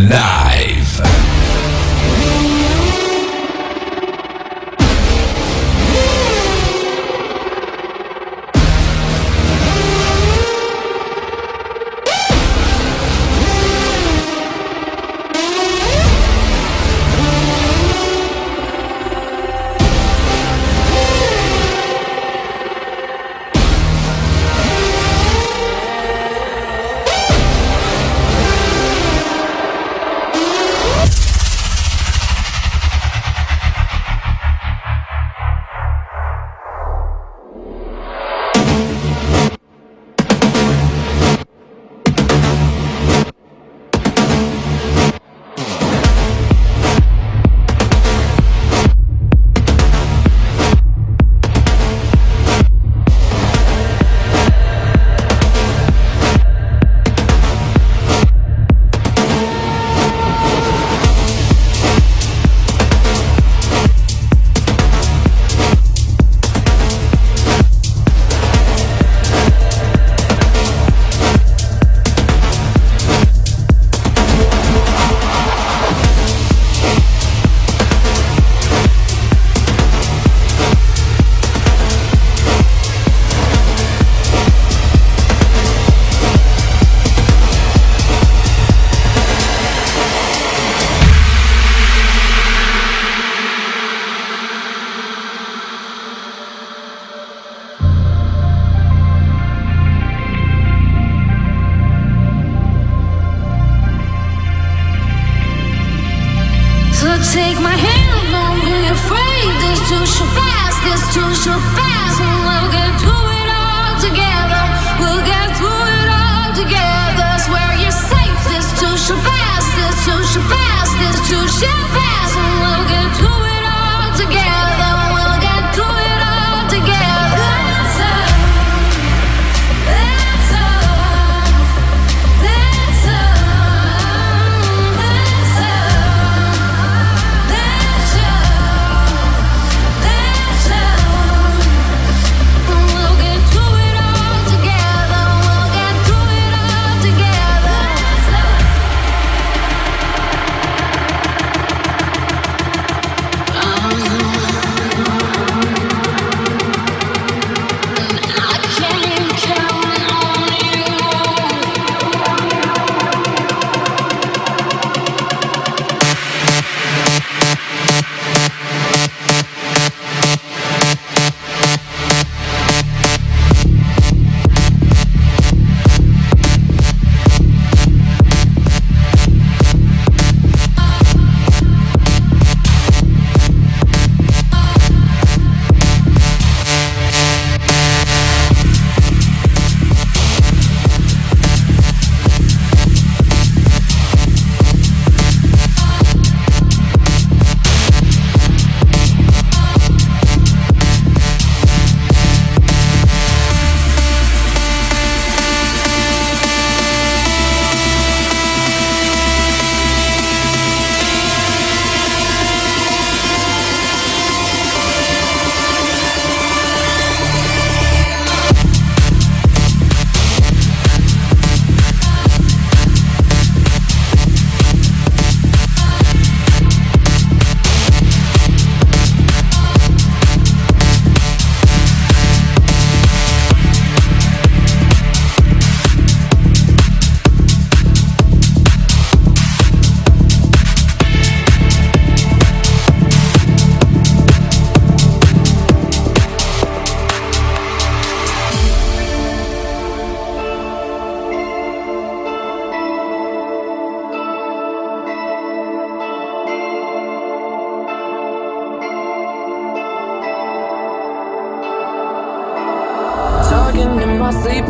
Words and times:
Live. 0.00 0.29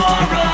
so 0.00 0.47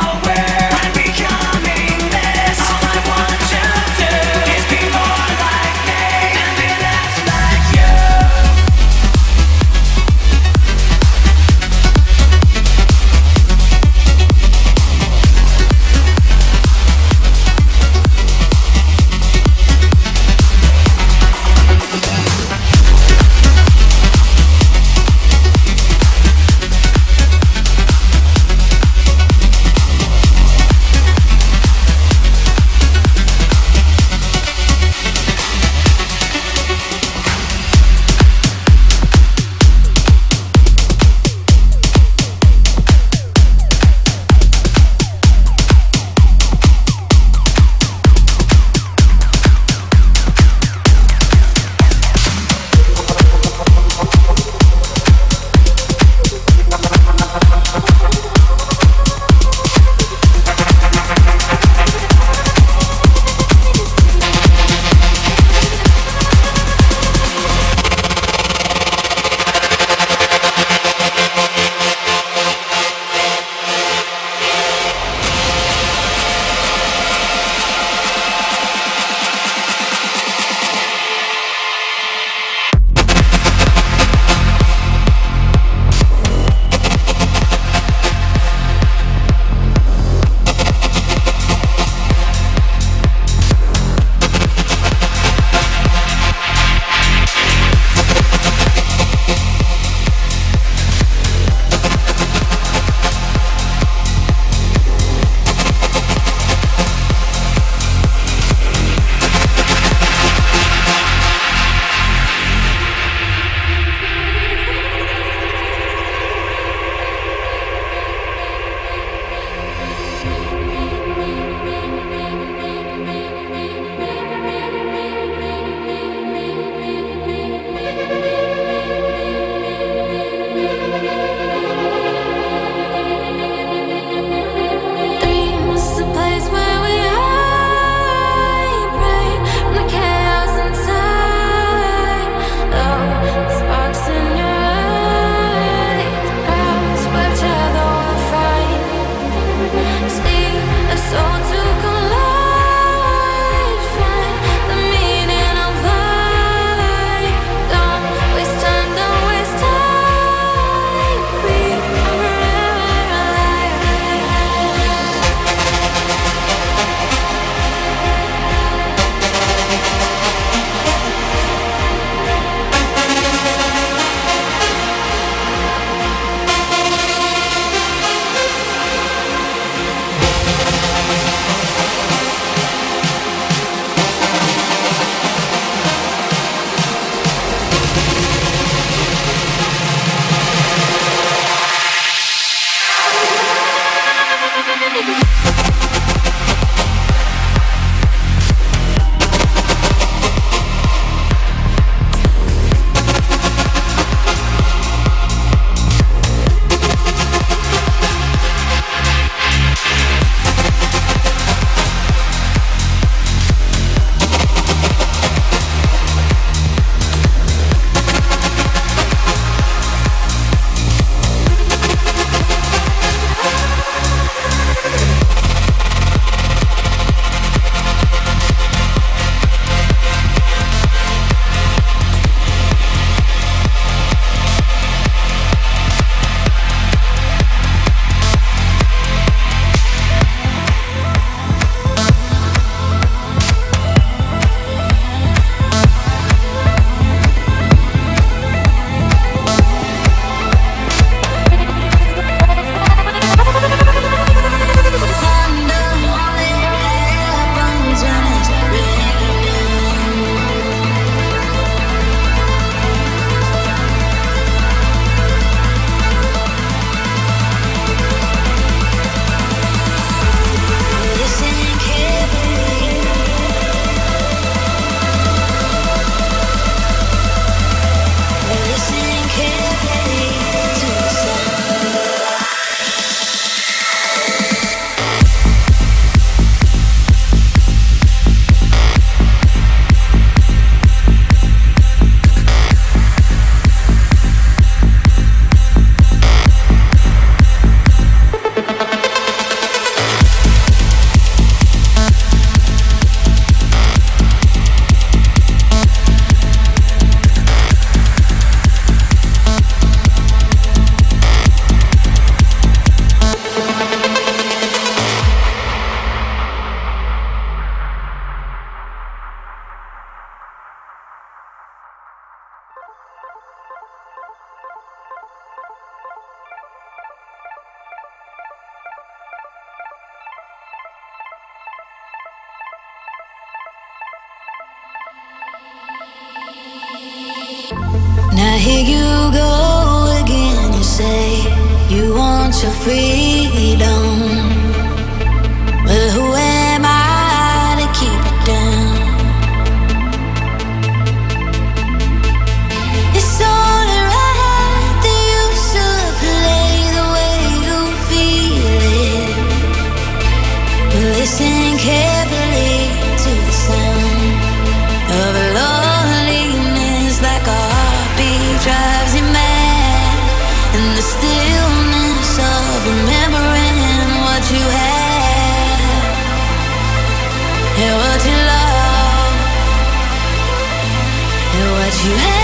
you 382.04 382.10
have 382.16 382.43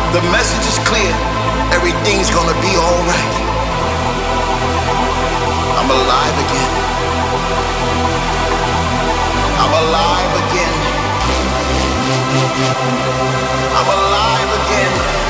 The 0.11 0.21
message 0.23 0.67
is 0.67 0.77
clear. 0.85 1.13
Everything's 1.71 2.29
gonna 2.29 2.59
be 2.59 2.75
alright. 2.75 3.35
I'm 5.79 5.89
alive 5.89 6.35
again. 6.45 6.71
I'm 9.55 9.73
alive 9.83 10.33
again. 10.43 10.75
I'm 13.71 13.87
alive 13.87 14.51
again. 14.59 15.20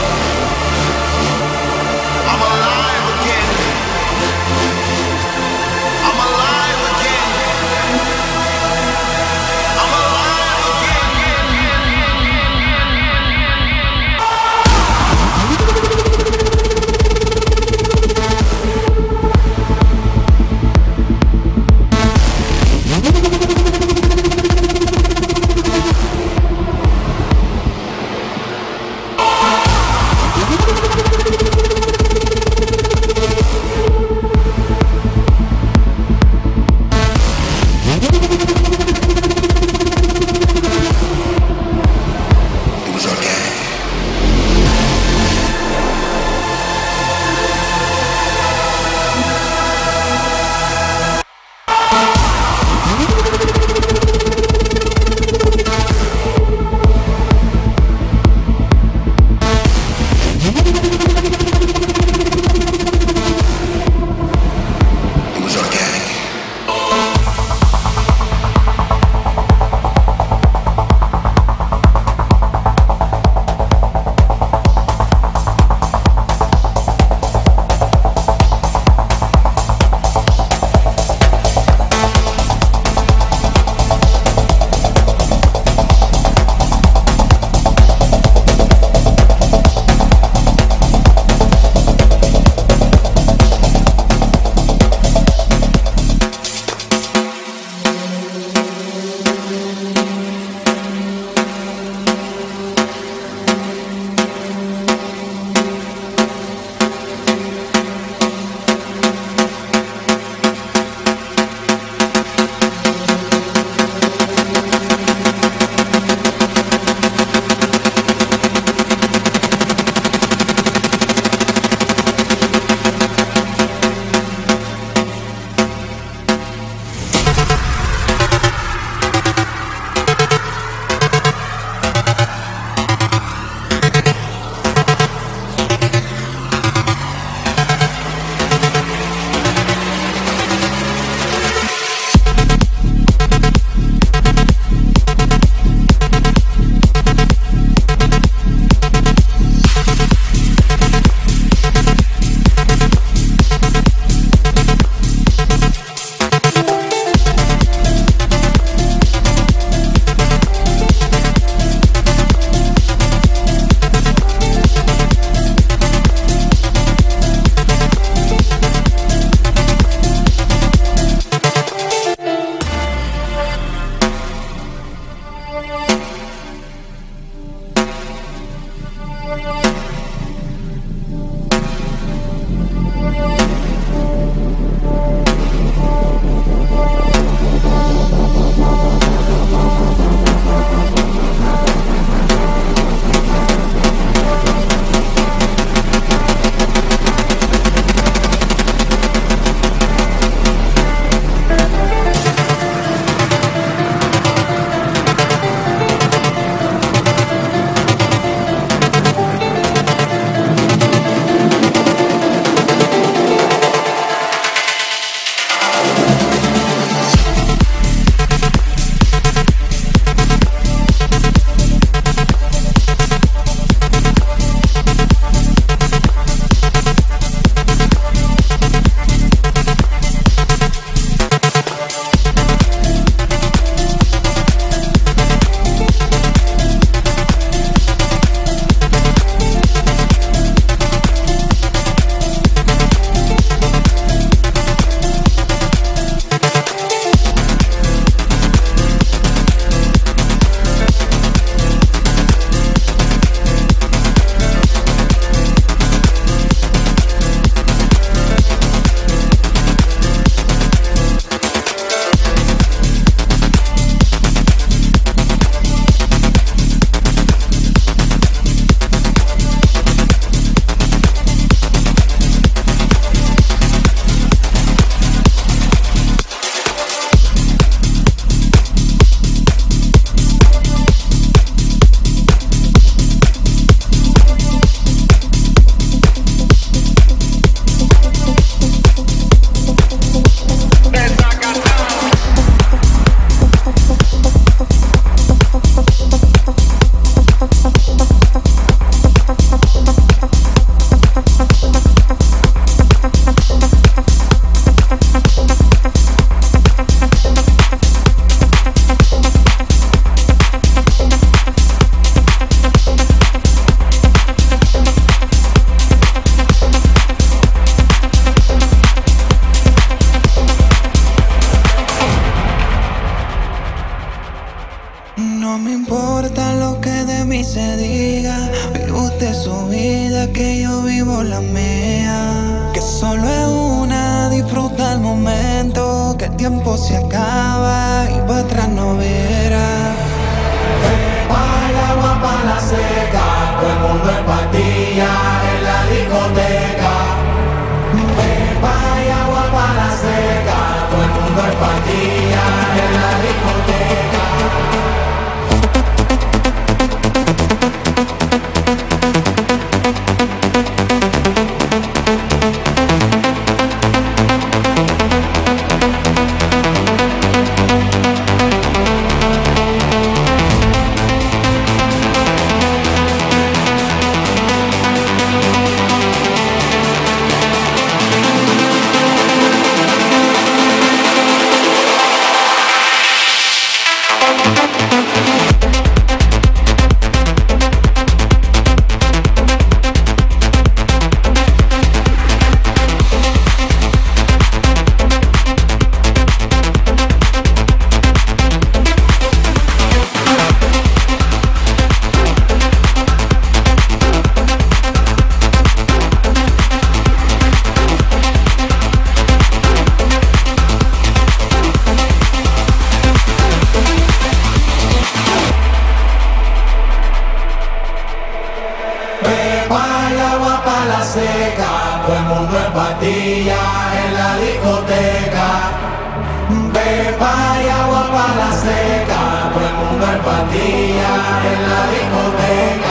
par 427.21 427.61
agua 427.81 428.03
para 428.13 428.35
la 428.41 428.51
seca, 428.65 429.21
todo 429.53 429.67
el 429.69 429.75
mundo 429.81 430.05
en 430.15 430.21
patilla 430.27 431.13
en 431.51 431.59
la 431.69 431.81
discoteca. 431.93 432.90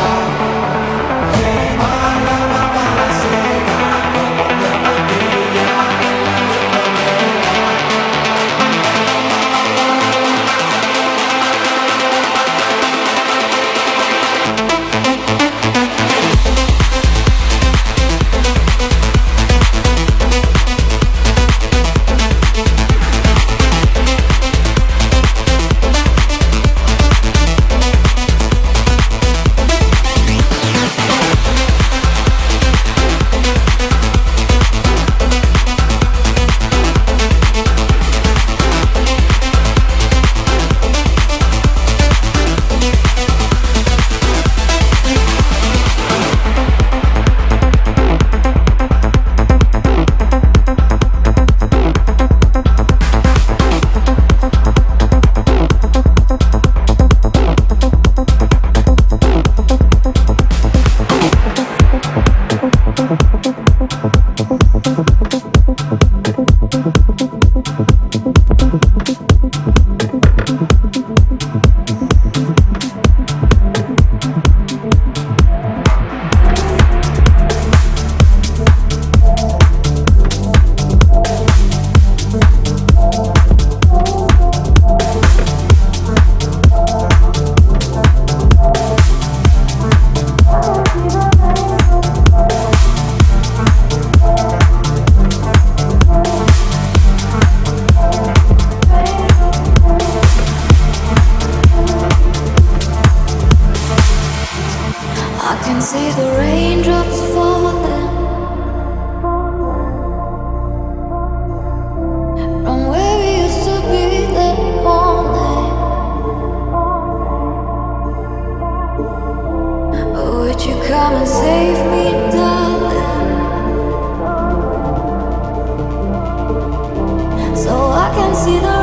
I 128.01 128.09
can 128.15 128.35
see 128.35 128.59
the 128.59 128.80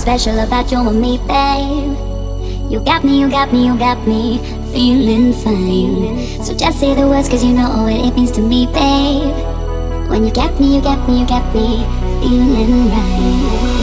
special 0.00 0.38
about 0.38 0.72
you 0.72 0.78
and 0.80 0.98
me, 0.98 1.18
babe. 1.28 2.72
You 2.72 2.80
got 2.80 3.04
me, 3.04 3.20
you 3.20 3.28
got 3.28 3.52
me, 3.52 3.66
you 3.66 3.76
got 3.76 3.98
me 4.08 4.38
feeling 4.72 5.34
fine. 5.34 6.42
So 6.42 6.56
just 6.56 6.80
say 6.80 6.94
the 6.94 7.06
words, 7.06 7.28
cause 7.28 7.44
you 7.44 7.52
know 7.52 7.68
what 7.84 7.92
it 7.92 8.14
means 8.16 8.32
to 8.32 8.40
me, 8.40 8.64
babe. 8.66 9.34
When 10.08 10.24
you 10.24 10.32
got 10.32 10.58
me, 10.58 10.76
you 10.76 10.80
got 10.80 11.06
me, 11.06 11.20
you 11.20 11.26
got 11.26 11.44
me 11.54 11.84
feeling 12.22 12.88
right. 12.88 13.79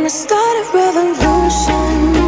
gonna 0.00 0.08
start 0.08 0.56
a 0.56 0.72
revolution. 0.72 2.19